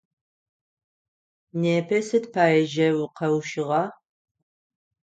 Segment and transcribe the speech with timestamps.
[1.61, 3.83] Непэ сыд пае жьэу укъэущыгъа?